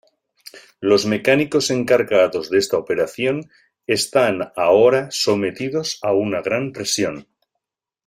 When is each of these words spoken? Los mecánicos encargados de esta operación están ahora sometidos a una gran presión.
Los 0.79 1.05
mecánicos 1.05 1.69
encargados 1.69 2.49
de 2.49 2.57
esta 2.57 2.75
operación 2.75 3.51
están 3.85 4.51
ahora 4.55 5.11
sometidos 5.11 5.99
a 6.01 6.11
una 6.11 6.41
gran 6.41 6.71
presión. 6.71 7.27